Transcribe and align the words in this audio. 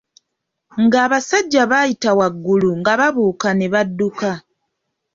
Ng'abasajja 0.83 1.61
bayita 1.71 2.09
waggulu 2.19 2.69
nga 2.79 2.93
babuuka 2.99 3.49
ne 3.53 3.67
badduka. 3.73 4.31